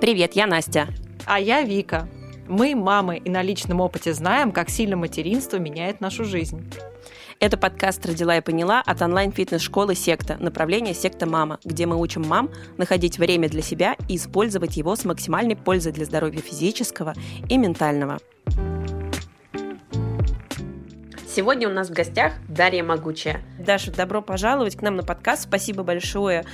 [0.00, 0.86] Привет, я Настя.
[1.26, 2.08] А я Вика.
[2.46, 6.72] Мы, мамы, и на личном опыте знаем, как сильно материнство меняет нашу жизнь.
[7.40, 12.48] Это подкаст «Родила и поняла» от онлайн-фитнес-школы «Секта», направление «Секта Мама», где мы учим мам
[12.76, 17.14] находить время для себя и использовать его с максимальной пользой для здоровья физического
[17.48, 18.20] и ментального.
[21.26, 23.42] Сегодня у нас в гостях Дарья Могучая.
[23.58, 25.42] Даша, добро пожаловать к нам на подкаст.
[25.42, 26.44] Спасибо большое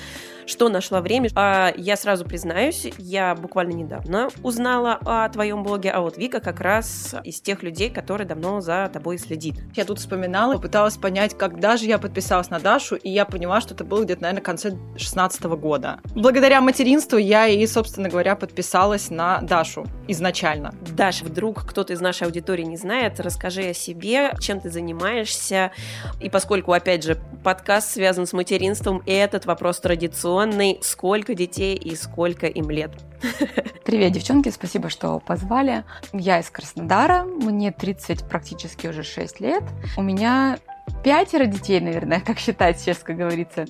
[0.46, 1.30] что нашла время.
[1.34, 6.60] А, я сразу признаюсь, я буквально недавно узнала о твоем блоге, а вот Вика как
[6.60, 9.56] раз из тех людей, которые давно за тобой следит.
[9.74, 13.74] Я тут вспоминала, пыталась понять, когда же я подписалась на Дашу, и я поняла, что
[13.74, 16.00] это было где-то, наверное, в конце 16 года.
[16.14, 20.74] Благодаря материнству я и, собственно говоря, подписалась на Дашу изначально.
[20.96, 25.72] Даша, вдруг кто-то из нашей аудитории не знает, расскажи о себе, чем ты занимаешься.
[26.20, 31.76] И поскольку, опять же, подкаст связан с материнством, и этот вопрос традиционный, традиционный «Сколько детей
[31.76, 32.90] и сколько им лет?»
[33.84, 35.84] Привет, девчонки, спасибо, что позвали.
[36.12, 39.62] Я из Краснодара, мне 30 практически уже 6 лет.
[39.96, 40.58] У меня
[41.02, 43.66] пятеро детей, наверное, как считать сейчас, как говорится.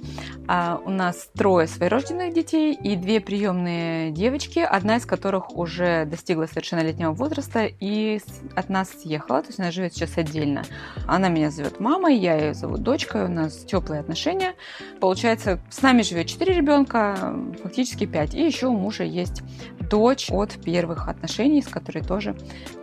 [0.46, 6.46] А у нас трое своерожденных детей и две приемные девочки, одна из которых уже достигла
[6.46, 8.20] совершеннолетнего возраста и
[8.54, 10.62] от нас съехала, то есть она живет сейчас отдельно.
[11.06, 14.54] Она меня зовет мамой, я ее зову дочкой, у нас теплые отношения.
[15.00, 18.34] Получается, с нами живет четыре ребенка, фактически пять.
[18.34, 19.42] И еще у мужа есть
[19.90, 22.36] дочь от первых отношений, с которой тоже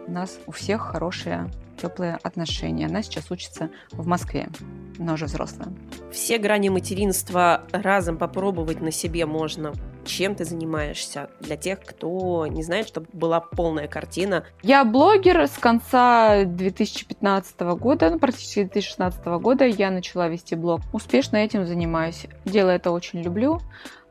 [0.07, 1.49] у нас у всех хорошие
[1.81, 2.85] теплые отношения.
[2.85, 4.49] Она сейчас учится в Москве,
[4.97, 5.69] но уже взрослая.
[6.11, 9.73] Все грани материнства разом попробовать на себе можно.
[10.05, 11.29] Чем ты занимаешься?
[11.39, 14.45] Для тех, кто не знает, чтобы была полная картина.
[14.63, 20.81] Я блогер с конца 2015 года, ну, практически 2016 года я начала вести блог.
[20.91, 22.25] Успешно этим занимаюсь.
[22.45, 23.59] Дело это очень люблю.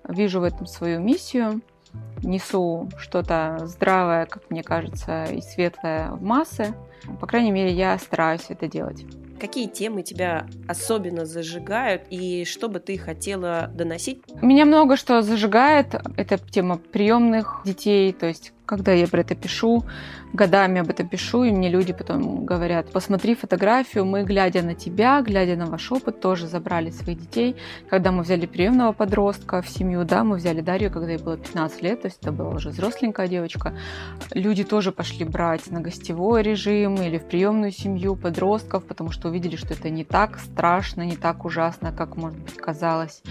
[0.09, 1.61] Вижу в этом свою миссию
[2.23, 6.75] несу что-то здравое, как мне кажется, и светлое в массы.
[7.21, 9.05] По крайней мере, я стараюсь это делать.
[9.41, 14.23] Какие темы тебя особенно зажигают и что бы ты хотела доносить?
[14.43, 15.95] Меня много что зажигает.
[16.19, 19.85] Это тема приемных детей, то есть когда я про это пишу,
[20.33, 25.23] годами об этом пишу, и мне люди потом говорят, посмотри фотографию, мы, глядя на тебя,
[25.23, 27.57] глядя на ваш опыт, тоже забрали своих детей.
[27.89, 31.83] Когда мы взяли приемного подростка в семью, да, мы взяли Дарью, когда ей было 15
[31.83, 33.75] лет, то есть это была уже взросленькая девочка.
[34.35, 39.57] Люди тоже пошли брать на гостевой режим или в приемную семью подростков, потому что увидели,
[39.57, 43.23] что это не так страшно, не так ужасно, как, может быть, казалось.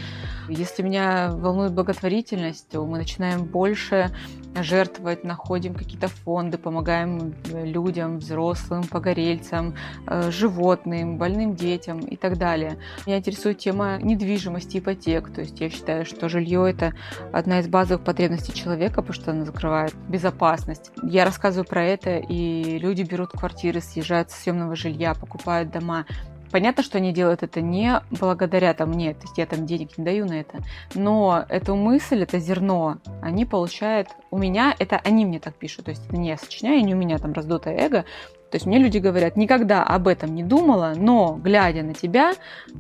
[0.50, 4.10] Если меня волнует благотворительность, мы начинаем больше
[4.56, 9.76] жертвовать, находим какие-то фонды, помогаем людям, взрослым, погорельцам,
[10.08, 12.78] э, животным, больным детям и так далее.
[13.06, 15.32] Меня интересует тема недвижимости, ипотек.
[15.32, 16.94] То есть я считаю, что жилье– это
[17.32, 20.92] одна из базовых потребностей человека, потому что она закрывает безопасность.
[21.04, 26.06] Я рассказываю про это, и люди берут квартиры, съезжают с съемного жилья, покупают дома.
[26.52, 30.04] Понятно, что они делают это не благодаря там мне, то есть я там денег не
[30.04, 30.60] даю на это,
[30.96, 35.92] но эту мысль, это зерно, они получают у меня, это они мне так пишут, то
[35.92, 38.06] есть это не я сочиняю, не у меня там раздутое эго,
[38.50, 42.34] то есть мне люди говорят, никогда об этом не думала, но глядя на тебя,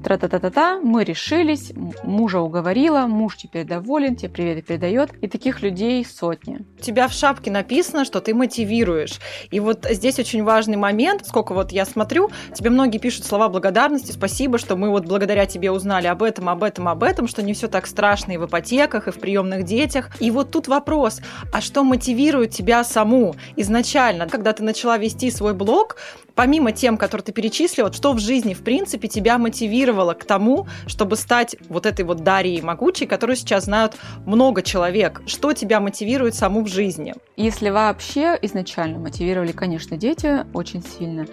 [0.03, 1.71] тра-та-та-та-та, мы решились,
[2.03, 6.65] мужа уговорила, муж теперь доволен, тебе приветы передает, и таких людей сотни.
[6.79, 9.19] У тебя в шапке написано, что ты мотивируешь.
[9.51, 14.11] И вот здесь очень важный момент, сколько вот я смотрю, тебе многие пишут слова благодарности,
[14.11, 17.53] спасибо, что мы вот благодаря тебе узнали об этом, об этом, об этом, что не
[17.53, 20.09] все так страшно и в ипотеках, и в приемных детях.
[20.19, 21.21] И вот тут вопрос,
[21.53, 25.97] а что мотивирует тебя саму изначально, когда ты начала вести свой блог,
[26.39, 31.17] помимо тем, которые ты перечислила, что в жизни, в принципе, тебя мотивировало к тому, чтобы
[31.17, 35.21] стать вот этой вот Дарьей Могучей, которую сейчас знают много человек?
[35.25, 37.13] Что тебя мотивирует саму в жизни?
[37.35, 41.27] Если вообще изначально мотивировали, конечно, дети очень сильно.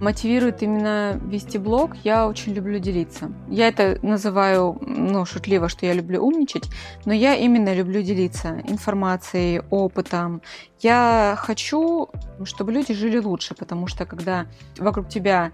[0.00, 3.30] Мотивирует именно вести блог, я очень люблю делиться.
[3.50, 6.64] Я это называю, ну, шутливо, что я люблю умничать,
[7.04, 10.40] но я именно люблю делиться информацией, опытом.
[10.80, 12.08] Я хочу,
[12.44, 14.45] чтобы люди жили лучше, потому что когда
[14.78, 15.52] вокруг тебя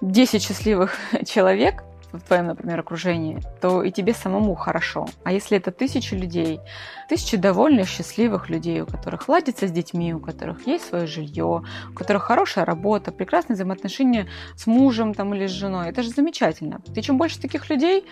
[0.00, 0.96] 10 счастливых
[1.26, 1.82] человек,
[2.18, 5.06] в твоем, например, окружении, то и тебе самому хорошо.
[5.24, 6.60] А если это тысячи людей,
[7.08, 11.94] тысячи довольных, счастливых людей, у которых ладится с детьми, у которых есть свое жилье, у
[11.94, 14.26] которых хорошая работа, прекрасные взаимоотношения
[14.56, 16.80] с мужем там, или с женой, это же замечательно.
[16.94, 18.04] И чем больше таких людей,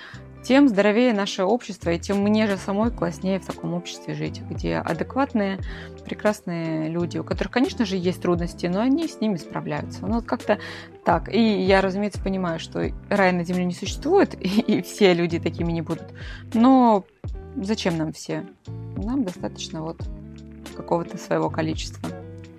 [0.43, 4.79] тем здоровее наше общество, и тем мне же самой класснее в таком обществе жить, где
[4.79, 5.59] адекватные,
[6.05, 10.05] прекрасные люди, у которых, конечно же, есть трудности, но они с ними справляются.
[10.05, 10.59] Ну, вот как-то
[11.05, 11.33] так.
[11.33, 13.92] И я, разумеется, понимаю, что рай на земле не существует,
[14.41, 16.07] и, и все люди такими не будут.
[16.55, 17.05] Но
[17.57, 18.45] зачем нам все?
[18.97, 20.01] Нам достаточно вот
[20.77, 22.09] какого-то своего количества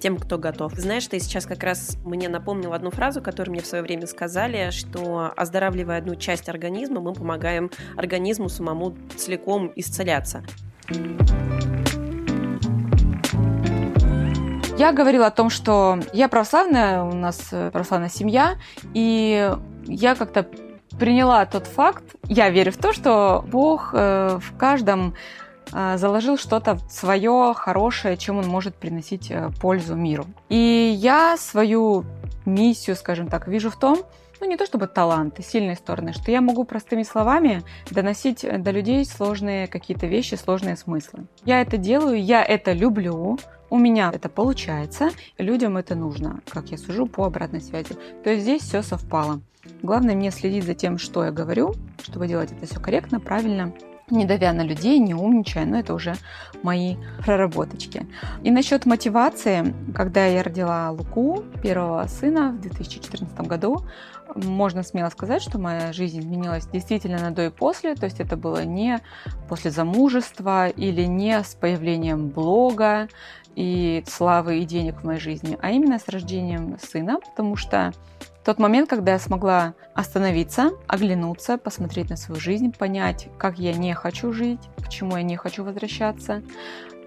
[0.03, 0.73] тем, кто готов.
[0.73, 4.69] Знаешь, ты сейчас как раз мне напомнил одну фразу, которую мне в свое время сказали,
[4.71, 10.43] что оздоравливая одну часть организма, мы помогаем организму самому целиком исцеляться.
[14.77, 17.37] Я говорила о том, что я православная, у нас
[17.71, 18.55] православная семья,
[18.93, 19.55] и
[19.85, 20.45] я как-то
[21.03, 25.15] приняла тот факт, я верю в то, что Бог э, в каждом
[25.73, 30.25] а, заложил что-то свое хорошее, чем он может приносить э, пользу миру.
[30.47, 32.05] И я свою
[32.45, 33.97] миссию, скажем так, вижу в том,
[34.43, 39.05] ну не то чтобы таланты, сильные стороны, что я могу простыми словами доносить до людей
[39.05, 41.27] сложные какие-то вещи, сложные смыслы.
[41.45, 46.77] Я это делаю, я это люблю, у меня это получается, людям это нужно, как я
[46.77, 47.95] сужу по обратной связи.
[48.25, 49.39] То есть здесь все совпало.
[49.81, 53.71] Главное мне следить за тем, что я говорю, чтобы делать это все корректно, правильно
[54.09, 56.15] не давя на людей, не умничая, но это уже
[56.61, 56.95] мои
[57.25, 58.05] проработочки.
[58.43, 63.85] И насчет мотивации, когда я родила Луку, первого сына в 2014 году,
[64.35, 68.37] можно смело сказать, что моя жизнь изменилась действительно на до и после, то есть это
[68.37, 68.99] было не
[69.47, 73.09] после замужества или не с появлением блога
[73.55, 77.93] и славы и денег в моей жизни, а именно с рождением сына, потому что
[78.43, 83.93] тот момент, когда я смогла остановиться, оглянуться, посмотреть на свою жизнь, понять, как я не
[83.93, 86.43] хочу жить, к чему я не хочу возвращаться,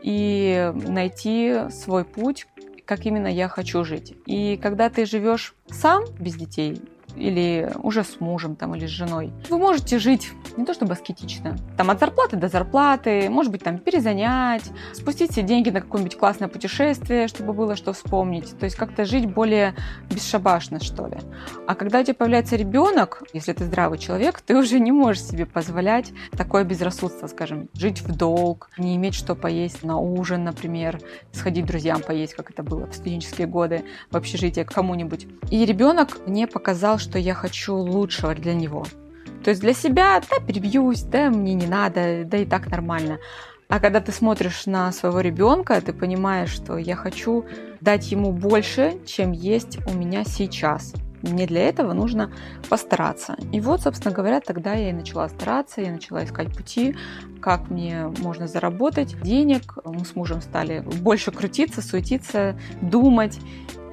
[0.02, 2.46] и найти свой путь,
[2.86, 4.14] как именно я хочу жить.
[4.24, 6.80] И когда ты живешь сам без детей,
[7.16, 11.56] или уже с мужем там, или с женой, вы можете жить не то чтобы аскетично,
[11.76, 16.48] там от зарплаты до зарплаты, может быть, там перезанять, спустить все деньги на какое-нибудь классное
[16.48, 19.74] путешествие, чтобы было что вспомнить, то есть как-то жить более
[20.10, 21.16] бесшабашно, что ли.
[21.66, 25.46] А когда у тебя появляется ребенок, если ты здравый человек, ты уже не можешь себе
[25.46, 31.00] позволять такое безрассудство, скажем, жить в долг, не иметь что поесть на ужин, например,
[31.32, 35.26] сходить друзьям поесть, как это было в студенческие годы в общежитии кому-нибудь.
[35.50, 38.84] И ребенок мне показал, что я хочу лучшего для него.
[39.44, 43.18] То есть для себя, да, перебьюсь, да, мне не надо, да и так нормально.
[43.68, 47.44] А когда ты смотришь на своего ребенка, ты понимаешь, что я хочу
[47.80, 50.94] дать ему больше, чем есть у меня сейчас.
[51.22, 52.32] Мне для этого нужно
[52.68, 53.36] постараться.
[53.52, 56.96] И вот, собственно говоря, тогда я и начала стараться, я начала искать пути,
[57.40, 59.78] как мне можно заработать денег.
[59.84, 63.38] Мы с мужем стали больше крутиться, суетиться, думать.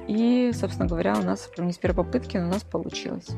[0.08, 3.28] И, собственно говоря, у нас не с первой попытки, но у нас получилось.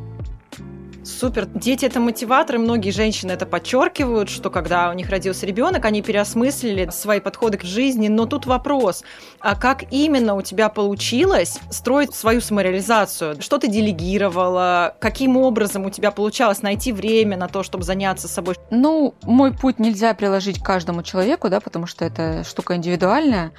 [1.07, 1.47] Супер.
[1.47, 2.59] Дети это мотиваторы.
[2.59, 7.63] Многие женщины это подчеркивают, что когда у них родился ребенок, они переосмыслили свои подходы к
[7.63, 8.09] жизни.
[8.09, 9.05] Но тут вопрос,
[9.39, 13.41] а как именно у тебя получилось строить свою самореализацию?
[13.41, 14.97] Что ты делегировала?
[14.99, 18.57] Каким образом у тебя получалось найти время на то, чтобы заняться собой?
[18.71, 23.53] Ну, мой путь нельзя приложить каждому человеку, да, потому что это штука индивидуальная.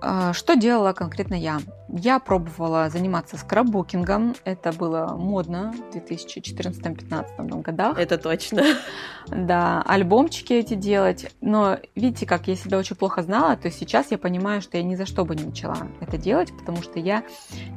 [0.00, 1.60] А, что делала конкретно я?
[1.88, 4.34] Я пробовала заниматься скраббукингом.
[4.44, 7.98] Это было модно в 2014-2015 годах.
[7.98, 8.62] Это точно.
[9.28, 11.30] Да, альбомчики эти делать.
[11.40, 14.94] Но видите, как я себя очень плохо знала, то сейчас я понимаю, что я ни
[14.94, 17.22] за что бы не начала это делать, потому что я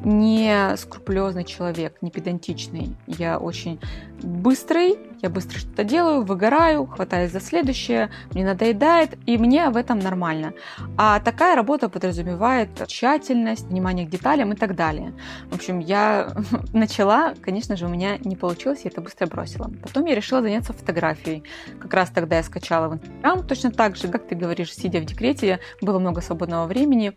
[0.04, 2.95] не скрупулезный человек, не педантичный.
[3.07, 3.80] Я очень
[4.21, 10.00] быстрый, я быстро что-то делаю, выгораю, хватаюсь за следующее, мне надоедает, и мне в этом
[10.00, 10.53] нормально.
[10.98, 15.13] А такая работа подразумевает тщательность, внимание к деталям и так далее.
[15.50, 16.34] В общем, я
[16.74, 19.72] начала, конечно же, у меня не получилось, я это быстро бросила.
[19.82, 21.44] Потом я решила заняться фотографией.
[21.80, 25.06] Как раз тогда я скачала в Инстаграм, точно так же, как ты говоришь, сидя в
[25.06, 27.13] декрете, было много свободного времени,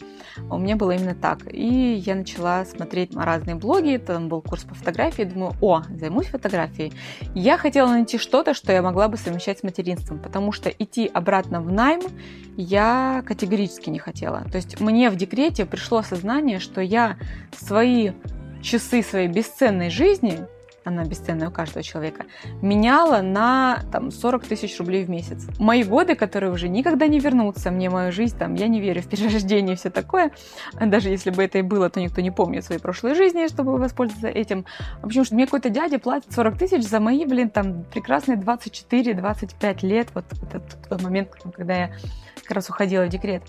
[0.51, 1.41] у меня было именно так.
[1.53, 6.93] И я начала смотреть разные блоги, там был курс по фотографии, думаю, о, займусь фотографией.
[7.35, 11.61] Я хотела найти что-то, что я могла бы совмещать с материнством, потому что идти обратно
[11.61, 12.01] в найм
[12.57, 14.45] я категорически не хотела.
[14.51, 17.17] То есть мне в декрете пришло осознание, что я
[17.57, 18.13] свои
[18.63, 20.47] часы своей бесценной жизни
[20.85, 22.25] она бесценная у каждого человека,
[22.63, 25.47] меняла на там, 40 тысяч рублей в месяц.
[25.59, 29.09] Мои годы, которые уже никогда не вернутся, мне мою жизнь, там, я не верю в
[29.09, 30.33] перерождение и все такое,
[30.81, 34.29] даже если бы это и было, то никто не помнит своей прошлой жизни, чтобы воспользоваться
[34.29, 34.65] этим.
[35.03, 39.87] В общем, что мне какой-то дядя платит 40 тысяч за мои, блин, там, прекрасные 24-25
[39.87, 41.91] лет, вот этот тот момент, когда я
[42.43, 43.43] как раз уходила в декрет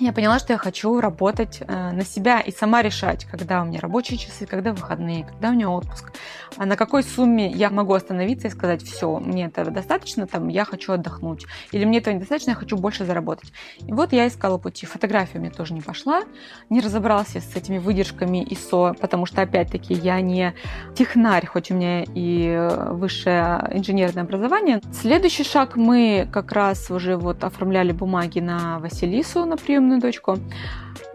[0.00, 3.80] я поняла, что я хочу работать э, на себя и сама решать, когда у меня
[3.80, 6.12] рабочие часы, когда выходные, когда у меня отпуск,
[6.56, 10.64] а на какой сумме я могу остановиться и сказать, все, мне этого достаточно, там, я
[10.64, 13.52] хочу отдохнуть, или мне этого недостаточно, я хочу больше заработать.
[13.86, 14.86] И вот я искала пути.
[14.86, 16.22] Фотография у меня тоже не пошла,
[16.70, 20.54] не разобралась с этими выдержками ISO, потому что, опять-таки, я не
[20.94, 24.80] технарь, хоть у меня и высшее инженерное образование.
[24.92, 30.38] Следующий шаг мы как раз уже вот оформляли бумаги на Василису, на приемную приемную дочку.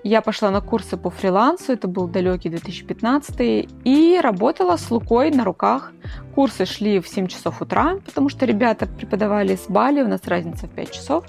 [0.08, 5.44] Я пошла на курсы по фрилансу, это был далекий 2015, и работала с Лукой на
[5.44, 5.94] руках.
[6.36, 10.68] Курсы шли в 7 часов утра, потому что ребята преподавали с Бали, у нас разница
[10.68, 11.26] в 5 часов.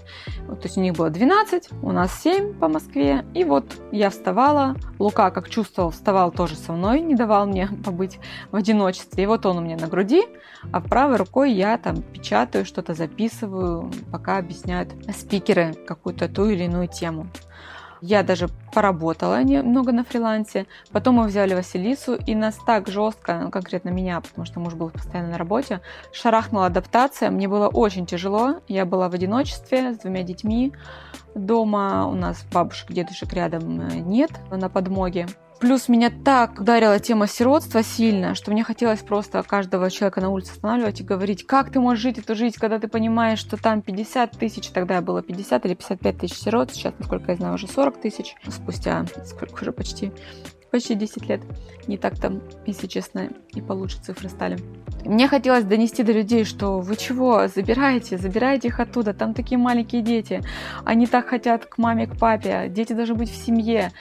[0.47, 3.25] То есть у них было 12, у нас 7 по Москве.
[3.33, 8.19] И вот я вставала, Лука, как чувствовал, вставал тоже со мной, не давал мне побыть
[8.51, 9.25] в одиночестве.
[9.25, 10.23] И вот он у меня на груди,
[10.71, 16.89] а правой рукой я там печатаю, что-то записываю, пока объясняют спикеры какую-то ту или иную
[16.89, 17.31] тему.
[18.01, 20.67] Я даже поработала немного на фрилансе.
[20.93, 24.91] Потом мы взяли Василису, и нас так жестко, ну, конкретно меня, потому что муж был
[24.91, 25.81] постоянно на работе,
[26.13, 27.31] шарахнула адаптация.
[27.31, 28.57] Мне было очень тяжело.
[28.69, 30.73] Я была в одиночестве с двумя детьми.
[31.35, 35.27] Дома у нас бабушек, дедушек рядом э, нет на подмоге.
[35.59, 40.53] Плюс меня так ударила тема сиротства сильно, что мне хотелось просто каждого человека на улице
[40.53, 44.33] останавливать и говорить, как ты можешь жить эту жизнь, когда ты понимаешь, что там 50
[44.33, 48.35] тысяч, тогда было 50 или 55 тысяч сирот, сейчас, насколько я знаю, уже 40 тысяч,
[48.49, 50.13] спустя сколько уже почти
[50.71, 51.41] почти 10 лет.
[51.87, 54.59] Не так там, если честно, и получше цифры стали.
[55.05, 60.03] Мне хотелось донести до людей, что вы чего, забирайте, забирайте их оттуда, там такие маленькие
[60.03, 60.43] дети,
[60.85, 63.93] они так хотят к маме, к папе, дети должны быть в семье.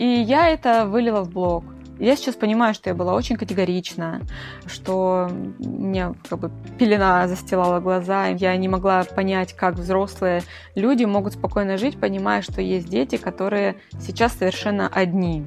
[0.00, 1.62] И я это вылила в блог.
[1.98, 4.22] Я сейчас понимаю, что я была очень категорична,
[4.64, 10.42] что мне как бы пелена застилала глаза, я не могла понять, как взрослые
[10.74, 15.44] люди могут спокойно жить, понимая, что есть дети, которые сейчас совершенно одни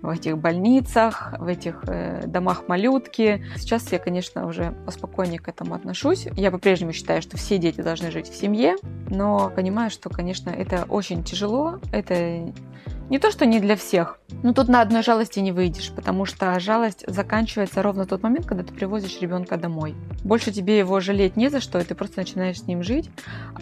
[0.00, 3.44] в этих больницах, в этих э, домах малютки.
[3.56, 6.28] Сейчас я, конечно, уже поспокойнее к этому отношусь.
[6.36, 8.76] Я по-прежнему считаю, что все дети должны жить в семье,
[9.08, 12.52] но понимаю, что, конечно, это очень тяжело, это
[13.12, 16.58] не то, что не для всех, но тут на одной жалости не выйдешь, потому что
[16.60, 19.94] жалость заканчивается ровно тот момент, когда ты привозишь ребенка домой.
[20.24, 23.10] Больше тебе его жалеть не за что, и ты просто начинаешь с ним жить.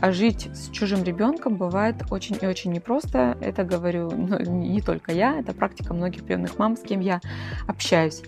[0.00, 3.36] А жить с чужим ребенком бывает очень и очень непросто.
[3.40, 7.20] Это говорю ну, не только я, это практика многих приемных мам, с кем я
[7.66, 8.22] общаюсь.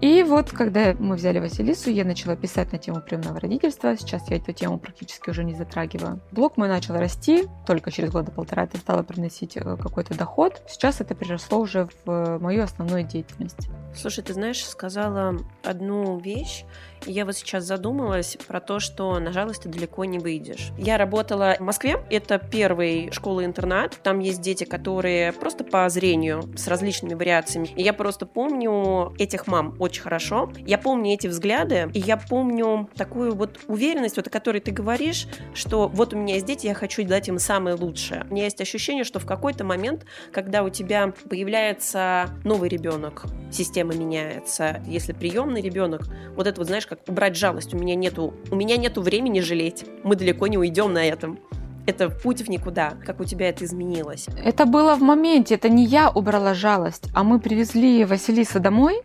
[0.00, 3.96] И вот, когда мы взяли Василису, я начала писать на тему приемного родительства.
[3.96, 6.20] Сейчас я эту тему практически уже не затрагиваю.
[6.30, 10.62] Блог мой начал расти, только через года полтора это стало приносить э, какой-то доход.
[10.68, 13.68] Сейчас это переросло уже в мою основную деятельность.
[13.94, 16.64] Слушай, ты знаешь, сказала одну вещь,
[17.06, 20.70] я вот сейчас задумалась про то, что на жалость ты далеко не выйдешь.
[20.78, 26.66] Я работала в Москве, это первый школа-интернат, там есть дети, которые просто по зрению с
[26.68, 27.68] различными вариациями.
[27.76, 30.52] И я просто помню этих мам очень хорошо.
[30.66, 35.26] Я помню эти взгляды, и я помню такую вот уверенность, вот о которой ты говоришь,
[35.54, 38.26] что вот у меня есть дети, я хочу дать им самое лучшее.
[38.30, 43.94] У меня есть ощущение, что в какой-то момент, когда у тебя появляется новый ребенок, система
[43.94, 46.02] меняется, если приемный ребенок,
[46.34, 47.74] вот это вот, знаешь, убрать жалость.
[47.74, 49.84] У меня нету, у меня нету времени жалеть.
[50.02, 51.38] Мы далеко не уйдем на этом
[51.86, 52.94] это путь в никуда.
[53.04, 54.26] Как у тебя это изменилось?
[54.42, 55.54] Это было в моменте.
[55.54, 59.02] Это не я убрала жалость, а мы привезли Василиса домой.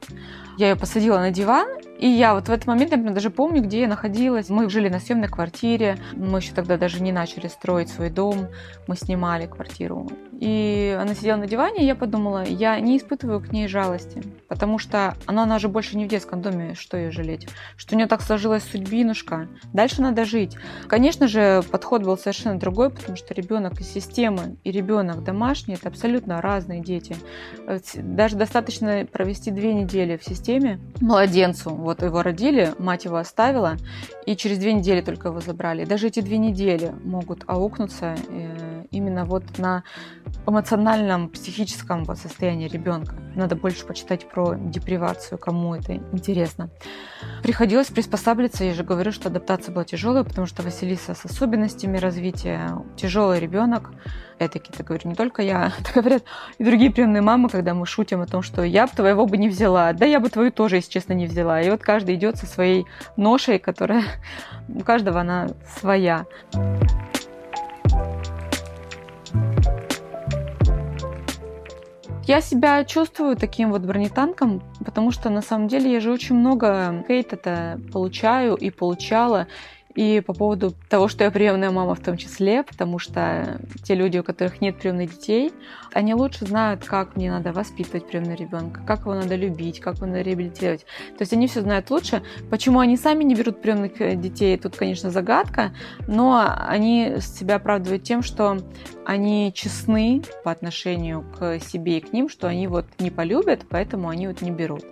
[0.58, 1.67] Я ее посадила на диван,
[2.00, 4.50] и я вот в этот момент, я даже помню, где я находилась.
[4.50, 8.48] Мы жили на съемной квартире, мы еще тогда даже не начали строить свой дом,
[8.88, 10.10] мы снимали квартиру.
[10.39, 14.79] И она сидела на диване, и я подумала, я не испытываю к ней жалости, потому
[14.79, 18.08] что она, она же больше не в детском доме, что ее жалеть, что у нее
[18.08, 20.56] так сложилась судьбинушка, дальше надо жить.
[20.88, 25.89] Конечно же, подход был совершенно другой, потому что ребенок из системы и ребенок домашний– это
[25.89, 27.18] абсолютно разные дети.
[27.96, 33.77] Даже достаточно провести две недели в системе младенцу, вот его родили, мать его оставила,
[34.27, 35.86] и через две недели только его забрали.
[35.86, 39.84] Даже эти две недели могут аукнуться э, именно вот на
[40.48, 43.15] эмоциональном, психическом состоянии ребенка.
[43.36, 46.69] Надо больше почитать про депривацию, кому это интересно.
[47.43, 52.77] Приходилось приспосабливаться, я же говорю, что адаптация была тяжелая, потому что Василиса с особенностями развития,
[52.96, 53.91] тяжелый ребенок,
[54.39, 56.24] это это говорю не только я, это говорят
[56.58, 59.50] и другие приемные мамы, когда мы шутим о том, что я бы твоего бы не
[59.50, 61.62] взяла, да я бы твою тоже, если честно, не взяла.
[61.62, 62.86] И вот каждый идет со своей
[63.17, 64.03] ношей, которая
[64.67, 66.25] у каждого она своя.
[72.30, 77.04] Я себя чувствую таким вот бронетанком, потому что на самом деле я же очень много
[77.08, 79.48] хейта получаю и получала.
[79.96, 84.20] И по поводу того, что я приемная мама в том числе, потому что те люди,
[84.20, 85.52] у которых нет приемных детей,
[85.93, 90.08] они лучше знают, как мне надо воспитывать приемного ребенка, как его надо любить, как его
[90.08, 90.86] надо реабилитировать.
[91.17, 92.22] То есть они все знают лучше.
[92.50, 95.72] Почему они сами не берут приемных э, детей, тут, конечно, загадка,
[96.08, 98.58] но они себя оправдывают тем, что
[99.05, 104.10] они честны по отношению к себе и к ним, что они вот не полюбят, поэтому
[104.10, 104.86] они вот не берут.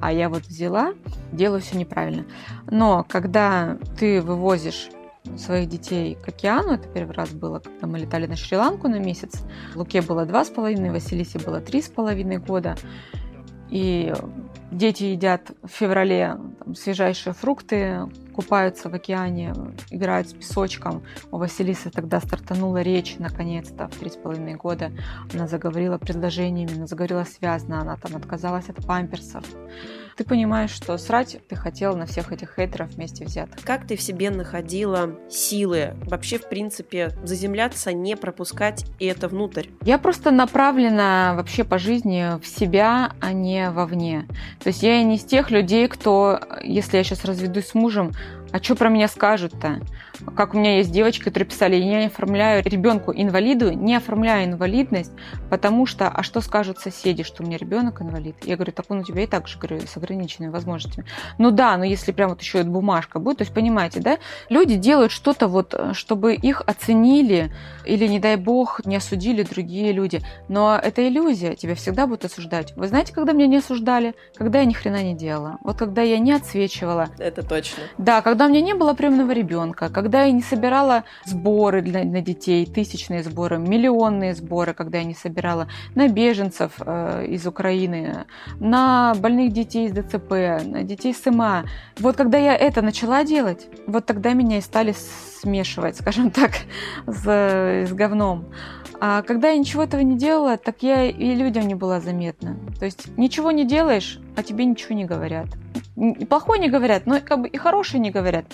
[0.00, 0.94] А я вот взяла,
[1.32, 2.24] делаю все неправильно.
[2.70, 4.88] Но когда ты вывозишь
[5.36, 6.72] своих детей к океану.
[6.72, 9.42] Это первый раз было, когда мы летали на Шри-Ланку на месяц.
[9.74, 12.76] Луке было два с половиной, Василисе было три с половиной года.
[13.70, 14.14] И
[14.70, 19.54] дети едят в феврале там, свежайшие фрукты, купаются в океане,
[19.90, 21.02] играют с песочком.
[21.30, 24.92] У Василисы тогда стартанула речь, наконец-то, в три с половиной года.
[25.34, 29.44] Она заговорила предложениями, она заговорила связно, она там отказалась от памперсов.
[30.18, 33.64] Ты понимаешь, что срать ты хотела на всех этих хейтеров вместе взятых.
[33.64, 39.68] Как ты в себе находила силы вообще, в принципе, заземляться, не пропускать это внутрь?
[39.82, 44.26] Я просто направлена вообще по жизни в себя, а не вовне.
[44.58, 48.10] То есть я не из тех людей, кто, если я сейчас разведусь с мужем,
[48.52, 49.80] а что про меня скажут-то?
[50.36, 55.12] Как у меня есть девочки, которые писали, я не оформляю ребенку инвалиду, не оформляю инвалидность,
[55.48, 58.36] потому что, а что скажут соседи, что у меня ребенок инвалид?
[58.44, 61.06] Я говорю, так он у тебя и так же, говорю, с ограниченными возможностями.
[61.38, 64.76] Ну да, но если прям вот еще и бумажка будет, то есть понимаете, да, люди
[64.76, 67.52] делают что-то вот, чтобы их оценили
[67.84, 70.20] или, не дай бог, не осудили другие люди.
[70.48, 72.72] Но это иллюзия, тебя всегда будут осуждать.
[72.76, 74.14] Вы знаете, когда меня не осуждали?
[74.36, 75.58] Когда я ни хрена не делала.
[75.62, 77.08] Вот когда я не отсвечивала.
[77.18, 77.82] Это точно.
[77.98, 82.20] Да, когда у меня не было приемного ребенка, когда я не собирала сборы для, на
[82.20, 88.26] детей, тысячные сборы, миллионные сборы, когда я не собирала на беженцев э, из Украины,
[88.60, 90.30] на больных детей из ДЦП,
[90.64, 91.64] на детей с ИМА.
[91.98, 94.94] Вот когда я это начала делать, вот тогда меня и стали
[95.40, 96.52] смешивать, скажем так,
[97.06, 98.46] с, с говном.
[99.00, 102.56] А когда я ничего этого не делала, так я и людям не была заметна.
[102.78, 105.46] То есть ничего не делаешь, а тебе ничего не говорят.
[105.96, 108.46] И плохое не говорят, но как бы и хорошее не говорят.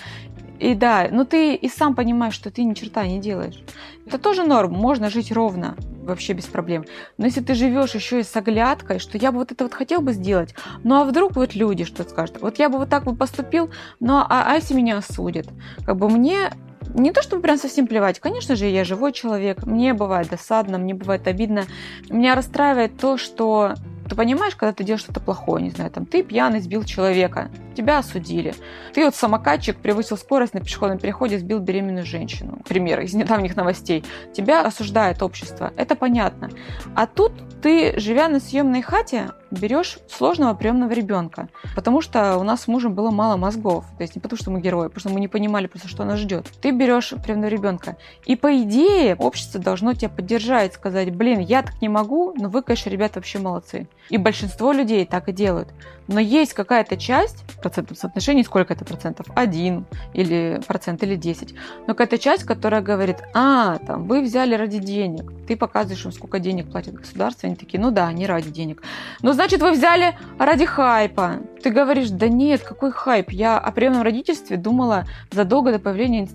[0.60, 3.62] И да, но ты и сам понимаешь, что ты ни черта не делаешь.
[4.06, 6.84] Это тоже норм, можно жить ровно, вообще без проблем.
[7.18, 10.00] Но если ты живешь еще и с оглядкой, что я бы вот это вот хотел
[10.00, 10.54] бы сделать,
[10.84, 14.24] ну а вдруг вот люди что скажут, вот я бы вот так бы поступил, но
[14.28, 15.48] а, а если меня осудят?
[15.84, 16.50] Как бы мне
[16.94, 18.20] не то, чтобы прям совсем плевать.
[18.20, 19.66] Конечно же, я живой человек.
[19.66, 21.64] Мне бывает досадно, мне бывает обидно.
[22.08, 23.74] Меня расстраивает то, что
[24.08, 27.98] ты понимаешь, когда ты делаешь что-то плохое, не знаю, там, ты пьяный сбил человека, тебя
[27.98, 28.54] осудили.
[28.92, 32.58] Ты вот самокатчик превысил скорость на пешеходном переходе, сбил беременную женщину.
[32.66, 34.04] Пример из недавних новостей.
[34.32, 35.72] Тебя осуждает общество.
[35.76, 36.50] Это понятно.
[36.94, 37.32] А тут
[37.62, 42.94] ты, живя на съемной хате, берешь сложного приемного ребенка, потому что у нас с мужем
[42.94, 45.66] было мало мозгов, то есть не потому что мы герои, потому что мы не понимали
[45.66, 46.46] просто, что нас ждет.
[46.60, 51.80] Ты берешь приемного ребенка, и по идее общество должно тебя поддержать, сказать, блин, я так
[51.80, 53.88] не могу, но вы, конечно, ребята вообще молодцы.
[54.10, 55.68] И большинство людей так и делают.
[56.06, 59.26] Но есть какая-то часть, процентном соотношении, сколько это процентов?
[59.34, 61.54] Один или процент или десять.
[61.86, 65.32] Но какая-то часть, которая говорит, а, там, вы взяли ради денег.
[65.48, 67.46] Ты показываешь им, сколько денег платит государство.
[67.46, 68.82] Они такие, ну да, не ради денег.
[69.22, 71.40] Но значит, вы взяли ради хайпа.
[71.62, 73.30] Ты говоришь, да нет, какой хайп?
[73.30, 76.28] Я о приемном родительстве думала задолго до появления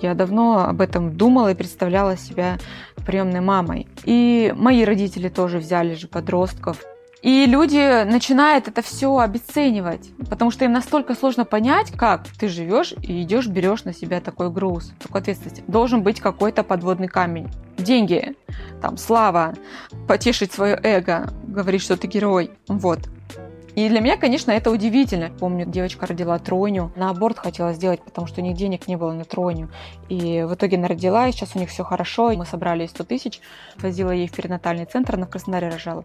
[0.00, 2.58] я давно об этом думала и представляла себя
[3.04, 3.88] приемной мамой.
[4.04, 6.84] И мои родители тоже взяли же подростков
[7.22, 12.94] и люди начинают это все обесценивать, потому что им настолько сложно понять, как ты живешь
[13.02, 15.62] и идешь, берешь на себя такой груз, такую ответственность.
[15.66, 17.48] Должен быть какой-то подводный камень.
[17.76, 18.36] Деньги,
[18.80, 19.54] там, слава,
[20.06, 22.52] потешить свое эго, говорить, что ты герой.
[22.68, 23.00] Вот.
[23.78, 25.30] И для меня, конечно, это удивительно.
[25.38, 26.90] Помню, девочка родила тройню.
[26.96, 29.70] На аборт хотела сделать, потому что у них денег не было на тройню.
[30.08, 32.32] И в итоге она родила, и сейчас у них все хорошо.
[32.32, 33.40] Мы собрали 100 тысяч,
[33.76, 36.04] возила ей в перинатальный центр, она в Краснодаре рожала.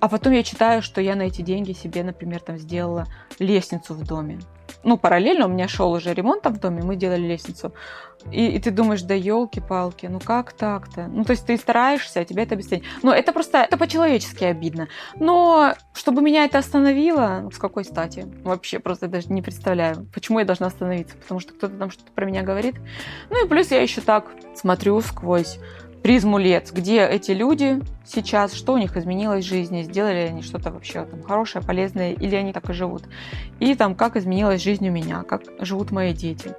[0.00, 3.06] А потом я читаю, что я на эти деньги себе, например, там сделала
[3.38, 4.40] лестницу в доме.
[4.82, 7.72] Ну, параллельно у меня шел уже ремонт там в доме, мы делали лестницу.
[8.32, 11.06] И, и ты думаешь, да елки-палки, ну как так-то?
[11.08, 12.90] Ну, то есть ты стараешься, а тебя это обесценивает.
[13.02, 14.88] Ну, это просто, это по-человечески обидно.
[15.20, 18.26] Но чтобы меня это остановило, с какой стати?
[18.42, 21.16] Вообще просто даже не представляю, почему я должна остановиться.
[21.16, 22.76] Потому что кто-то там что-то про меня говорит.
[23.30, 25.58] Ну и плюс я еще так смотрю сквозь
[26.04, 30.70] призму лет, где эти люди сейчас, что у них изменилось в жизни, сделали они что-то
[30.70, 33.04] вообще там хорошее, полезное, или они так и живут.
[33.58, 36.54] И там, как изменилась жизнь у меня, как живут мои дети.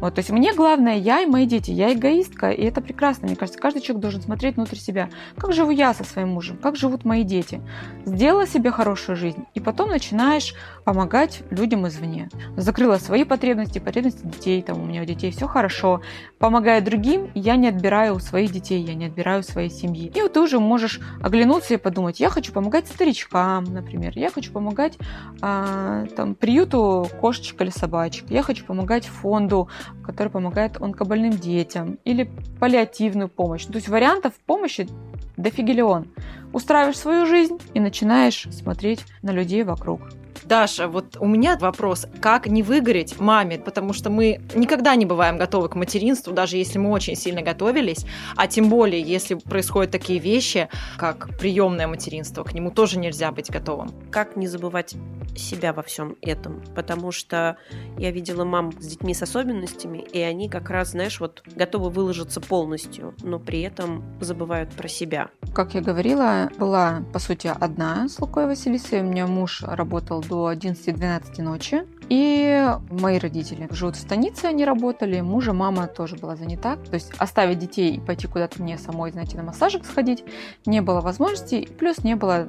[0.00, 3.26] Вот, то есть мне главное, я и мои дети, я эгоистка, и это прекрасно.
[3.26, 5.10] Мне кажется, каждый человек должен смотреть внутрь себя.
[5.36, 7.60] Как живу я со своим мужем, как живут мои дети.
[8.04, 12.28] Сделала себе хорошую жизнь, и потом начинаешь помогать людям извне.
[12.56, 16.00] Закрыла свои потребности, потребности детей, там у меня у детей все хорошо.
[16.38, 20.12] Помогая другим, я не отбираю у своих детей, я не отбираю у своей семьи.
[20.14, 24.52] И вот ты уже можешь оглянуться и подумать, я хочу помогать старичкам, например, я хочу
[24.52, 24.98] помогать
[25.40, 29.68] а, там, приюту кошечек или собачек, я хочу помогать фонду
[30.08, 33.66] который помогает онкобольным детям, или паллиативную помощь.
[33.66, 34.88] То есть вариантов помощи
[35.36, 36.06] дофигелион.
[36.54, 40.00] Устраиваешь свою жизнь и начинаешь смотреть на людей вокруг.
[40.44, 45.38] Даша, вот у меня вопрос, как не выгореть маме, потому что мы никогда не бываем
[45.38, 48.04] готовы к материнству, даже если мы очень сильно готовились,
[48.36, 53.50] а тем более, если происходят такие вещи, как приемное материнство, к нему тоже нельзя быть
[53.50, 53.92] готовым.
[54.10, 54.94] Как не забывать
[55.36, 57.56] себя во всем этом, потому что
[57.96, 62.40] я видела мам с детьми с особенностями, и они как раз, знаешь, вот готовы выложиться
[62.40, 65.28] полностью, но при этом забывают про себя.
[65.54, 69.00] Как я говорила, была, по сути, одна с Лукой Василисой.
[69.00, 71.84] У меня муж работал до 11-12 ночи.
[72.08, 76.76] И мои родители живут в станице, они работали, мужа, мама тоже была занята.
[76.76, 80.24] То есть оставить детей и пойти куда-то мне самой, знаете, на массажик сходить
[80.64, 81.68] не было возможности.
[81.78, 82.48] Плюс не было,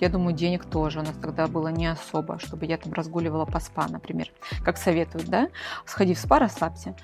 [0.00, 1.00] я думаю, денег тоже.
[1.00, 4.30] У нас тогда было не особо, чтобы я там разгуливала по спа, например.
[4.64, 5.48] Как советуют, да?
[5.86, 6.94] Сходи в спа, расслабься.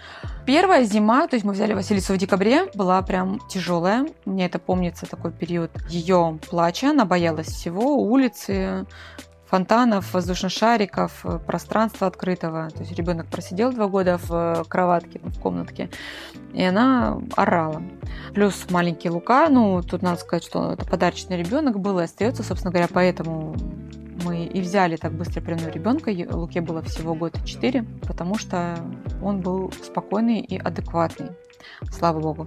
[0.46, 4.06] Первая зима, то есть мы взяли Василису в декабре, была прям тяжелая.
[4.24, 6.90] Мне это помнится такой период ее плача.
[6.90, 8.86] Она боялась всего, улицы,
[9.56, 12.68] фонтанов, воздушных шариков, э, пространства открытого.
[12.68, 15.88] То есть ребенок просидел два года в э, кроватке, в комнатке,
[16.52, 17.82] и она орала.
[18.34, 22.70] Плюс маленький Лука, ну, тут надо сказать, что это подарочный ребенок был и остается, собственно
[22.70, 23.56] говоря, поэтому
[24.24, 26.10] мы и взяли так быстро приемного ребенка.
[26.36, 28.76] Луке было всего год и четыре, потому что
[29.22, 31.30] он был спокойный и адекватный.
[31.90, 32.46] Слава богу.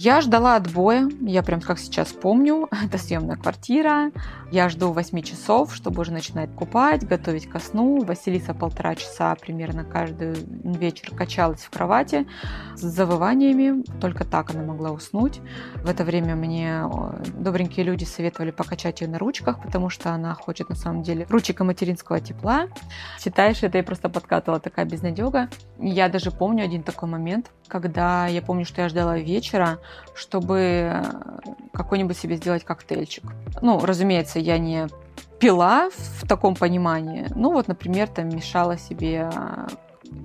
[0.00, 4.12] Я ждала отбоя, я прям как сейчас помню, это съемная квартира,
[4.52, 8.04] я жду 8 часов, чтобы уже начинать купать, готовить ко сну.
[8.04, 10.34] Василиса полтора часа примерно каждый
[10.64, 12.28] вечер качалась в кровати
[12.76, 15.40] с завываниями, только так она могла уснуть.
[15.82, 16.84] В это время мне
[17.34, 21.60] добренькие люди советовали покачать ее на ручках, потому что она хочет на самом деле ручек
[21.60, 22.68] и материнского тепла.
[23.18, 25.48] Считаешь, это я просто подкатывала такая безнадега.
[25.80, 29.78] Я даже помню один такой момент, когда я помню, что я ждала вечера,
[30.14, 31.02] чтобы э,
[31.72, 33.24] какой-нибудь себе сделать коктейльчик.
[33.62, 34.88] Ну, разумеется, я не
[35.38, 37.26] пила в таком понимании.
[37.34, 39.66] Ну, вот, например, там мешала себе э,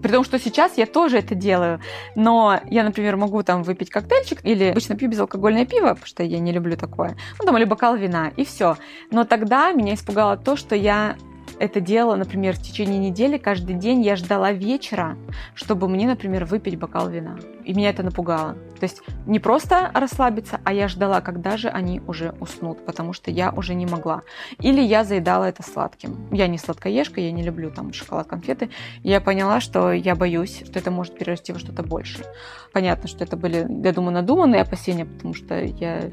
[0.02, 1.80] при том, что сейчас я тоже это делаю,
[2.16, 6.40] но я, например, могу там выпить коктейльчик или обычно пью безалкогольное пиво, потому что я
[6.40, 8.78] не люблю такое, ну, там, или бокал вина, и все.
[9.12, 11.16] Но тогда меня испугало то, что я
[11.60, 15.18] это делала, например, в течение недели, каждый день я ждала вечера,
[15.54, 17.38] чтобы мне, например, выпить бокал вина.
[17.64, 18.54] И меня это напугало.
[18.80, 23.32] То есть не просто расслабиться, а я ждала, когда же они уже уснут, потому что
[23.32, 24.24] я уже не могла.
[24.60, 26.28] Или я заедала это сладким.
[26.32, 28.70] Я не сладкоежка, я не люблю там шоколад, конфеты.
[29.04, 32.26] Я поняла, что я боюсь, что это может перерасти во что-то большее.
[32.74, 36.12] Понятно, что это были, я думаю, надуманные опасения, потому что я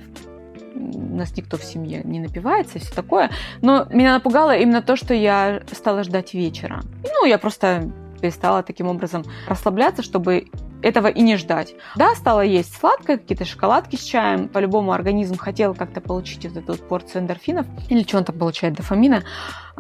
[0.75, 3.31] нас никто в семье не напивается все такое.
[3.63, 6.83] Но меня напугало именно то, что я стала ждать вечера.
[7.03, 10.49] Ну, я просто перестала таким образом расслабляться, чтобы
[10.83, 11.75] этого и не ждать.
[11.97, 14.49] Да, стала есть сладкое, какие-то шоколадки с чаем.
[14.49, 18.75] По-любому организм хотел как-то получить вот эту вот порцию эндорфинов или что он там получает,
[18.75, 19.23] дофамина.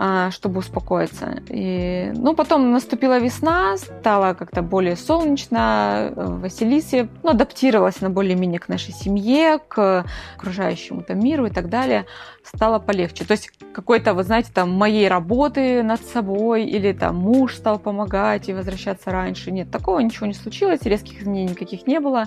[0.02, 1.42] А, чтобы успокоиться.
[1.50, 8.70] И, ну, потом наступила весна, стало как-то более солнечно, Василисе ну, адаптировалась на более-менее к
[8.70, 10.06] нашей семье, к
[10.38, 12.06] окружающему там миру и так далее,
[12.42, 13.26] стало полегче.
[13.26, 18.48] То есть какой-то, вы знаете, там моей работы над собой или там муж стал помогать
[18.48, 19.50] и возвращаться раньше.
[19.50, 22.24] Нет, такого ничего не случилось, резких изменений никаких не было.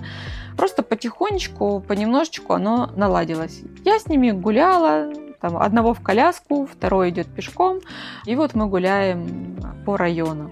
[0.57, 3.61] Просто потихонечку, понемножечку оно наладилось.
[3.83, 5.11] Я с ними гуляла,
[5.43, 7.81] там одного в коляску, второй идет пешком,
[8.25, 10.51] и вот мы гуляем по району.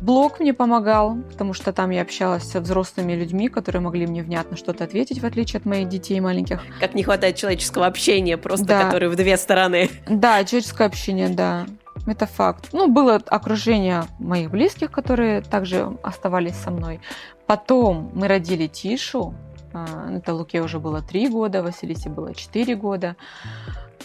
[0.00, 4.56] Блог мне помогал, потому что там я общалась со взрослыми людьми, которые могли мне внятно
[4.56, 6.60] что-то ответить, в отличие от моих детей маленьких.
[6.80, 8.82] Как не хватает человеческого общения, просто да.
[8.82, 9.88] которые в две стороны.
[10.08, 11.66] Да, человеческое общение, да.
[12.04, 12.70] Это факт.
[12.72, 17.00] Ну, было окружение моих близких, которые также оставались со мной.
[17.46, 19.32] Потом мы родили Тишу.
[19.72, 23.14] А, это Луке уже было три года, Василисе было четыре года.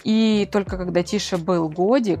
[0.04, 2.20] И только когда Тише был годик,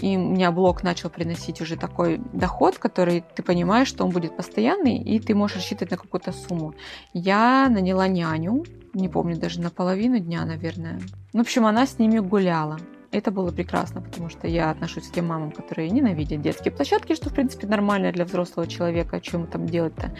[0.00, 4.36] и у меня блог начал приносить уже такой доход, который ты понимаешь, что он будет
[4.36, 6.74] постоянный, и ты можешь рассчитывать на какую-то сумму.
[7.12, 11.00] Я наняла няню, не помню, даже на половину дня, наверное.
[11.32, 12.78] В общем, она с ними гуляла.
[13.12, 17.28] Это было прекрасно, потому что я отношусь к тем мамам, которые ненавидят детские площадки, что,
[17.28, 20.16] в принципе, нормально для взрослого человека, о чем там делать-то.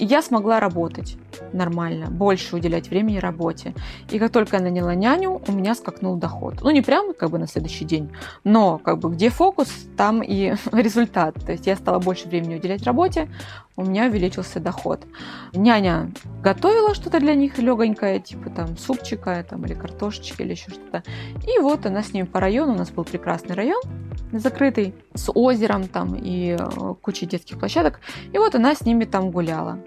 [0.00, 1.16] И я смогла работать
[1.52, 3.74] нормально, больше уделять времени работе.
[4.10, 6.62] И как только я наняла няню, у меня скакнул доход.
[6.62, 8.10] Ну, не прямо как бы на следующий день,
[8.42, 11.36] но как бы где фокус, там и результат.
[11.46, 13.28] То есть я стала больше времени уделять работе,
[13.76, 15.04] у меня увеличился доход.
[15.52, 16.10] Няня
[16.42, 21.02] готовила что-то для них легонькое, типа там супчика там, или картошечки или еще что-то.
[21.46, 23.82] И вот она с ними по району, у нас был прекрасный район,
[24.32, 28.00] закрытый, с озером там и э, кучей детских площадок.
[28.32, 29.78] И вот она с ними там гуляла.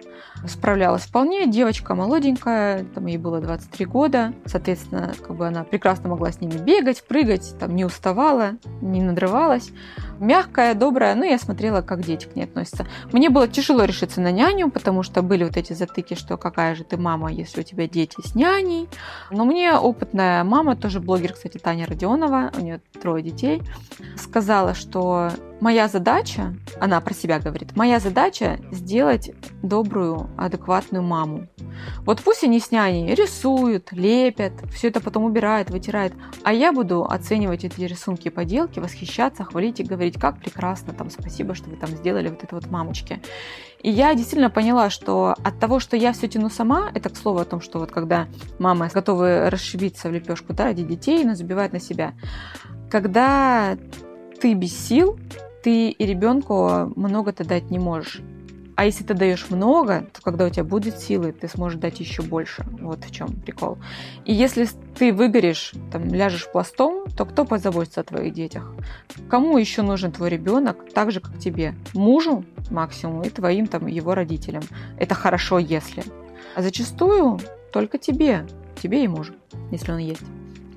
[0.47, 6.31] Справлялась вполне, девочка молоденькая, там ей было 23 года, соответственно, как бы она прекрасно могла
[6.31, 9.71] с ними бегать, прыгать, там не уставала, не надрывалась.
[10.19, 12.85] Мягкая, добрая, ну я смотрела, как дети к ней относятся.
[13.11, 16.83] Мне было тяжело решиться на няню, потому что были вот эти затыки, что какая же
[16.83, 18.87] ты мама, если у тебя дети с няней.
[19.31, 23.61] Но мне опытная мама, тоже блогер, кстати, Таня Родионова, у нее трое детей,
[24.15, 29.31] сказала, что моя задача, она про себя говорит, моя задача сделать
[29.63, 31.47] добрую, адекватную маму.
[31.99, 36.13] Вот пусть они с няней рисуют, лепят, все это потом убирают, вытирают,
[36.43, 41.09] а я буду оценивать эти рисунки и поделки, восхищаться, хвалить и говорить, как прекрасно, там,
[41.09, 43.21] спасибо, что вы там сделали вот это вот мамочки.
[43.81, 47.39] И я действительно поняла, что от того, что я все тяну сама, это к слову
[47.39, 51.71] о том, что вот когда мама готовы расшибиться в лепешку да, ради детей, но забивает
[51.71, 52.13] на себя,
[52.89, 53.77] когда
[54.45, 55.17] ты без сил,
[55.63, 58.21] ты и ребенку много-то дать не можешь.
[58.75, 62.21] А если ты даешь много, то когда у тебя будет силы, ты сможешь дать еще
[62.21, 62.63] больше.
[62.79, 63.79] Вот в чем прикол.
[64.23, 64.67] И если
[64.99, 68.71] ты выгоришь, там, ляжешь пластом, то кто позаботится о твоих детях?
[69.31, 71.73] Кому еще нужен твой ребенок, так же, как тебе?
[71.95, 74.61] Мужу максимум и твоим там его родителям.
[74.99, 76.03] Это хорошо, если.
[76.55, 77.39] А зачастую
[77.73, 78.45] только тебе,
[78.79, 79.33] тебе и мужу,
[79.71, 80.21] если он есть,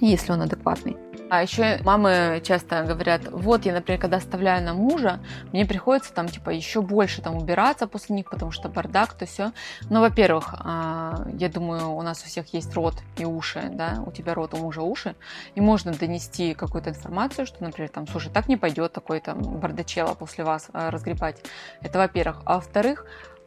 [0.01, 0.97] если он адекватный.
[1.31, 5.21] А еще мамы часто говорят, вот я, например, когда оставляю на мужа,
[5.53, 9.53] мне приходится там типа еще больше там убираться после них, потому что бардак, то все.
[9.91, 14.11] Но, во-первых, а, я думаю, у нас у всех есть рот и уши, да, у
[14.11, 15.17] тебя рот, у мужа уши,
[15.55, 20.15] и можно донести какую-то информацию, что, например, там, слушай, так не пойдет такой там бардачела
[20.15, 21.43] после вас а, разгребать.
[21.83, 22.41] Это, во-первых.
[22.47, 23.05] А во-вторых,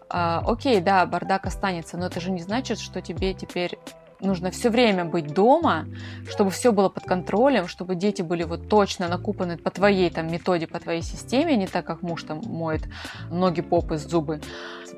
[0.09, 3.79] окей, да, бардак останется, но это же не значит, что тебе теперь
[4.21, 5.87] нужно все время быть дома,
[6.29, 10.67] чтобы все было под контролем, чтобы дети были вот точно накупаны по твоей там методе,
[10.67, 12.83] по твоей системе, не так, как муж там моет
[13.29, 14.41] ноги, попы, зубы.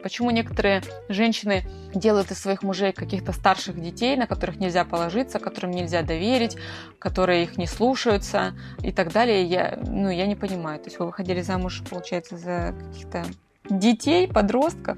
[0.01, 5.71] Почему некоторые женщины делают из своих мужей каких-то старших детей, на которых нельзя положиться, которым
[5.71, 6.57] нельзя доверить,
[6.99, 10.79] которые их не слушаются и так далее, я, ну, я не понимаю.
[10.79, 13.23] То есть вы выходили замуж, получается, за каких-то
[13.69, 14.97] детей, подростков.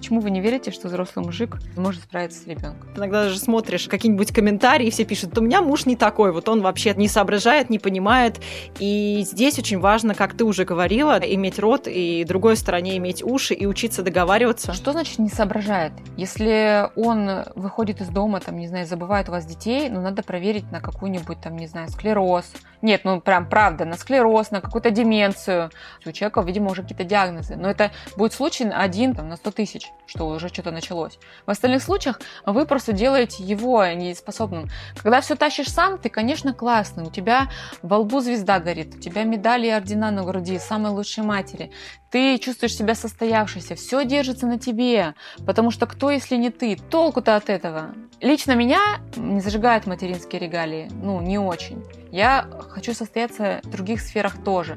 [0.00, 2.88] Почему вы не верите, что взрослый мужик может справиться с ребенком?
[2.96, 6.62] Иногда даже смотришь какие-нибудь комментарии, и все пишут, у меня муж не такой, вот он
[6.62, 8.40] вообще не соображает, не понимает.
[8.78, 13.52] И здесь очень важно, как ты уже говорила, иметь рот и другой стороне иметь уши
[13.52, 14.72] и учиться договариваться.
[14.72, 15.92] Что значит не соображает?
[16.16, 20.72] Если он выходит из дома, там, не знаю, забывает у вас детей, ну, надо проверить
[20.72, 22.50] на какую-нибудь, там, не знаю, склероз.
[22.80, 25.70] Нет, ну, прям правда, на склероз, на какую-то деменцию.
[26.06, 27.56] У человека, видимо, уже какие-то диагнозы.
[27.56, 31.18] Но это будет случай один там, на 100 тысяч, что уже что-то началось.
[31.46, 34.68] В остальных случаях вы просто делаете его неспособным.
[34.96, 37.04] Когда все тащишь сам, ты, конечно, классный.
[37.04, 37.48] У тебя
[37.82, 41.70] во лбу звезда горит, у тебя медали и ордена на груди, самой лучшей матери.
[42.10, 45.14] Ты чувствуешь себя состоявшейся, все держится на тебе,
[45.46, 46.76] потому что кто, если не ты?
[46.76, 47.94] Толку-то от этого.
[48.20, 48.80] Лично меня
[49.14, 51.84] не зажигают материнские регалии, ну, не очень.
[52.10, 54.76] Я хочу состояться в других сферах тоже.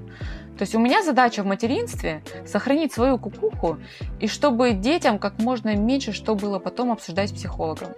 [0.57, 3.79] То есть у меня задача в материнстве сохранить свою кукуху,
[4.19, 7.89] и чтобы детям как можно меньше что было потом обсуждать с психологом.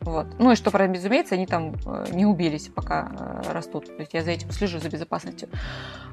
[0.00, 0.26] Вот.
[0.38, 3.86] Ну и что, разумеется, они там э, не убились, пока э, растут.
[3.86, 5.48] То есть я за этим слежу, за безопасностью.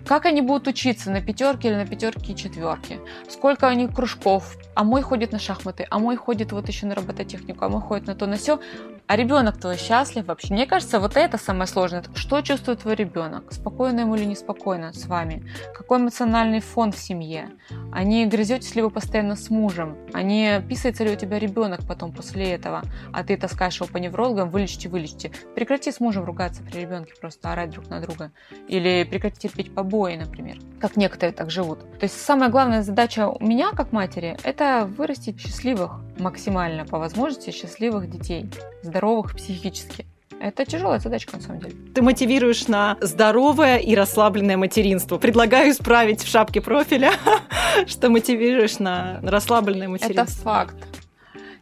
[0.08, 2.99] Как они будут учиться на пятерке или на пятерке и четверке?
[3.29, 4.58] Сколько у них кружков?
[4.73, 8.08] А мой ходит на шахматы, а мой ходит вот еще на робототехнику, а мой ходит
[8.08, 8.60] на то, на все.
[9.05, 10.53] А ребенок твой счастлив вообще?
[10.53, 12.03] Мне кажется, вот это самое сложное.
[12.15, 13.51] Что чувствует твой ребенок?
[13.51, 15.43] Спокойно ему или неспокойно с вами?
[15.75, 17.49] Какой эмоциональный фон в семье?
[17.91, 19.97] А не грызетесь ли вы постоянно с мужем?
[20.13, 22.81] А не писается ли у тебя ребенок потом после этого?
[23.11, 25.31] А ты таскаешь его по неврологам, вылечите, вылечите.
[25.53, 28.31] Прекрати с мужем ругаться при ребенке, просто орать друг на друга.
[28.67, 30.59] Или прекрати терпеть побои, например.
[30.79, 31.79] Как некоторые так живут.
[31.99, 37.52] То есть самая главная задача у меня, как матери, это вырастить счастливых, максимально по возможности
[37.52, 38.49] счастливых детей
[38.82, 40.06] здоровых психически.
[40.39, 41.76] Это тяжелая задачка, на самом деле.
[41.95, 45.17] Ты мотивируешь на здоровое и расслабленное материнство.
[45.17, 47.12] Предлагаю исправить в шапке профиля,
[47.88, 50.21] что мотивируешь на расслабленное материнство.
[50.21, 50.76] Это факт.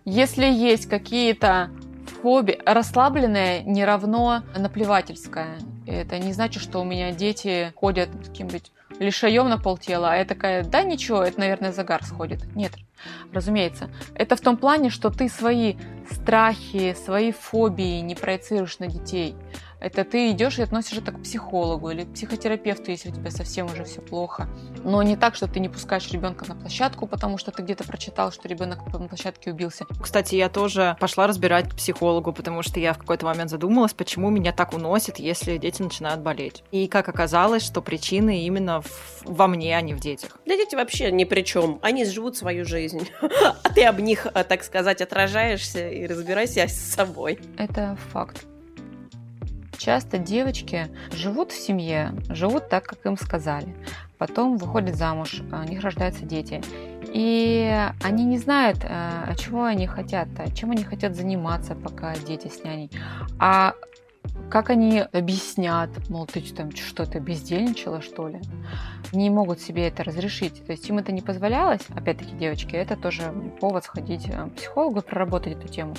[0.03, 1.69] Если есть какие-то
[2.21, 5.59] фобии, расслабленное не равно наплевательское.
[5.85, 10.25] Это не значит, что у меня дети ходят с каким-нибудь лишаем на полтела, а я
[10.25, 12.45] такая, да ничего, это, наверное, загар сходит.
[12.55, 12.73] Нет,
[13.33, 13.89] разумеется.
[14.13, 15.75] Это в том плане, что ты свои
[16.09, 19.35] страхи, свои фобии не проецируешь на детей.
[19.81, 23.65] Это ты идешь и относишь это к психологу или к психотерапевту, если у тебя совсем
[23.65, 24.47] уже все плохо.
[24.83, 28.31] Но не так, что ты не пускаешь ребенка на площадку, потому что ты где-то прочитал,
[28.31, 29.85] что ребенок на площадке убился.
[29.99, 34.53] Кстати, я тоже пошла разбирать психологу, потому что я в какой-то момент задумалась, почему меня
[34.53, 36.63] так уносит, если дети начинают болеть.
[36.71, 40.37] И как оказалось, что причины именно в, во мне, а не в детях.
[40.45, 41.79] Да дети вообще ни при чем.
[41.81, 43.09] Они живут свою жизнь.
[43.63, 47.39] А ты об них, так сказать, отражаешься и разбирайся с собой.
[47.57, 48.45] Это факт.
[49.81, 53.75] Часто девочки живут в семье, живут так, как им сказали.
[54.19, 56.61] Потом выходят замуж, у них рождаются дети.
[57.11, 62.63] И они не знают, а чего они хотят, чем они хотят заниматься, пока дети с
[62.63, 62.91] няней.
[63.39, 63.73] А
[64.51, 68.39] как они объяснят, мол, ты там что-то бездельничала, что ли?
[69.13, 70.63] Не могут себе это разрешить.
[70.63, 75.53] То есть им это не позволялось, опять-таки, девочки, это тоже повод сходить к психологу, проработать
[75.53, 75.95] эту тему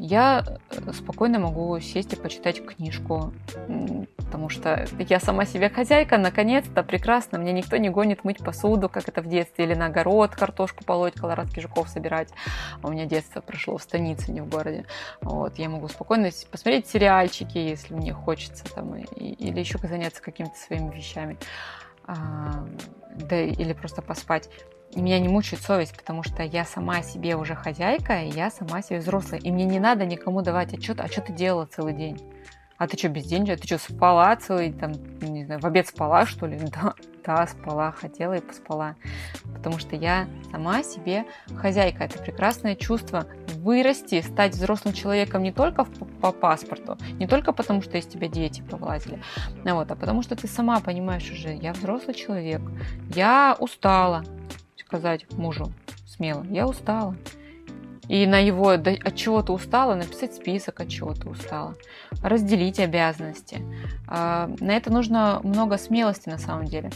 [0.00, 3.34] я э, спокойно могу сесть и почитать книжку,
[4.16, 9.08] потому что я сама себе хозяйка, наконец-то, прекрасно, мне никто не гонит мыть посуду, как
[9.08, 12.30] это в детстве, или на огород картошку полоть, колорадских жуков собирать.
[12.80, 14.86] А у меня детство прошло в станице, не в городе.
[15.20, 20.56] Вот, я могу спокойно посмотреть сериальчики, если мне хочется, там, и, или еще заняться какими-то
[20.56, 21.36] своими вещами.
[22.06, 22.66] А,
[23.16, 24.48] да, или просто поспать
[24.98, 28.98] меня не мучает совесть, потому что я сама себе уже хозяйка, и я сама себе
[28.98, 29.40] взрослая.
[29.40, 32.18] И мне не надо никому давать отчет, а что ты делала целый день?
[32.76, 33.58] А ты что, бездельничала?
[33.58, 36.58] Ты что, спала целый, там, не знаю, в обед спала, что ли?
[36.74, 38.96] Да, да, спала, хотела и поспала.
[39.54, 42.04] Потому что я сама себе хозяйка.
[42.04, 43.26] Это прекрасное чувство
[43.56, 48.62] вырасти, стать взрослым человеком не только по паспорту, не только потому, что из тебя дети
[48.62, 49.22] повлазили,
[49.64, 52.62] вот, а потому что ты сама понимаешь уже, я взрослый человек,
[53.14, 54.24] я устала,
[54.90, 55.72] сказать мужу
[56.06, 57.14] смело, я устала.
[58.08, 61.76] И на его от чего ты устала написать список, от чего ты устала,
[62.24, 63.62] разделить обязанности.
[64.08, 66.90] А, на это нужно много смелости на самом деле.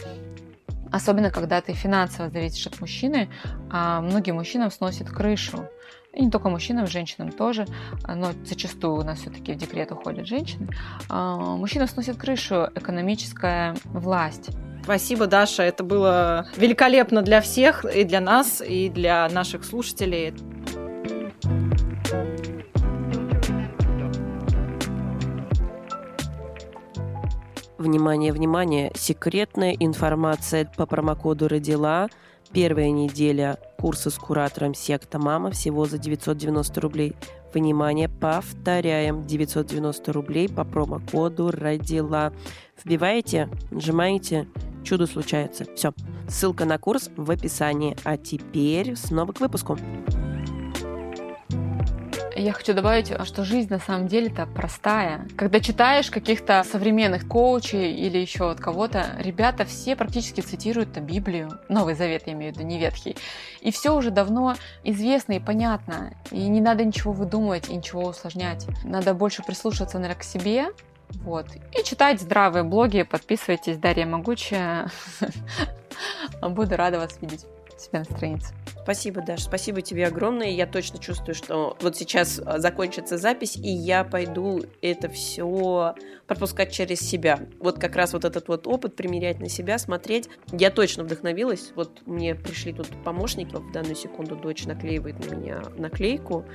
[0.91, 3.29] Особенно, когда ты финансово зависишь от мужчины,
[3.71, 5.65] а многим мужчинам сносит крышу.
[6.13, 7.65] И не только мужчинам, женщинам тоже,
[8.07, 10.67] но зачастую у нас все-таки в декрет уходят женщины.
[11.07, 14.49] А, мужчинам сносит крышу экономическая власть.
[14.85, 15.63] Спасибо, Даша.
[15.63, 20.31] Это было великолепно для всех, и для нас, и для наших слушателей.
[27.79, 28.91] Внимание, внимание!
[28.93, 32.07] Секретная информация по промокоду «Родила».
[32.51, 37.15] Первая неделя курса с куратором секта «Мама» всего за 990 рублей.
[37.55, 42.33] Внимание, повторяем, 990 рублей по промокоду «Родила».
[42.83, 44.45] Вбиваете, нажимаете,
[44.83, 45.65] чудо случается.
[45.73, 45.93] Все.
[46.27, 47.95] Ссылка на курс в описании.
[48.03, 49.77] А теперь снова к выпуску.
[52.35, 55.25] Я хочу добавить, что жизнь на самом деле-то простая.
[55.37, 61.95] Когда читаешь каких-то современных коучей или еще от кого-то, ребята все практически цитируют Библию, Новый
[61.95, 63.15] Завет, я имею в виду, не Ветхий.
[63.61, 66.13] И все уже давно известно и понятно.
[66.29, 68.67] И не надо ничего выдумывать и ничего усложнять.
[68.83, 70.67] Надо больше прислушиваться, наверное, к себе,
[71.23, 71.47] вот.
[71.71, 74.91] И читать здравые блоги, подписывайтесь, Дарья Могучая.
[76.41, 77.45] Буду рада вас видеть
[77.77, 78.53] себя на странице.
[78.85, 80.49] Спасибо, Даш, спасибо тебе огромное.
[80.49, 85.95] Я точно чувствую, что вот сейчас а, закончится запись, и я пойду это все
[86.27, 87.39] пропускать через себя.
[87.59, 90.29] Вот как раз вот этот вот опыт примерять на себя, смотреть.
[90.51, 91.71] Я точно вдохновилась.
[91.75, 93.55] Вот мне пришли тут помощники.
[93.55, 96.45] В данную секунду дочь наклеивает на меня наклейку.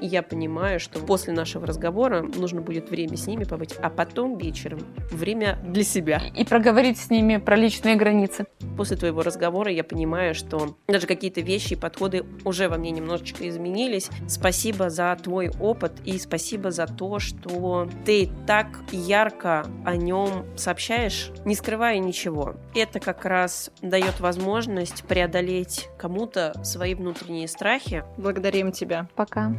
[0.00, 4.38] И я понимаю, что после нашего разговора нужно будет время с ними побыть, а потом
[4.38, 6.22] вечером время для себя.
[6.36, 8.46] И проговорить с ними про личные границы.
[8.76, 13.48] После твоего разговора я понимаю, что даже какие-то вещи и подходы уже во мне немножечко
[13.48, 14.10] изменились.
[14.28, 21.30] Спасибо за твой опыт и спасибо за то, что ты так ярко о нем сообщаешь,
[21.44, 22.54] не скрывая ничего.
[22.74, 28.04] Это как раз дает возможность преодолеть кому-то свои внутренние страхи.
[28.16, 29.08] Благодарим тебя.
[29.16, 29.54] Пока.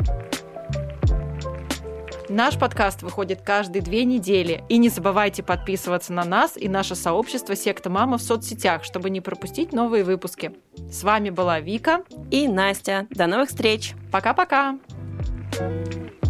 [2.34, 4.64] Наш подкаст выходит каждые две недели.
[4.68, 9.22] И не забывайте подписываться на нас и наше сообщество «Секта Мама» в соцсетях, чтобы не
[9.22, 10.52] пропустить новые выпуски.
[10.92, 13.06] С вами была Вика и Настя.
[13.12, 13.94] До новых встреч.
[14.12, 14.80] Пока-пока.
[15.52, 16.23] thank you